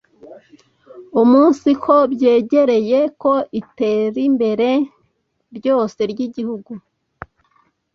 umunsiko 1.21 1.93
byegeregeye 2.13 2.99
ko 3.21 3.33
iterimbere 3.61 4.69
ryose 5.57 5.99
ry’Igihugu 6.11 6.71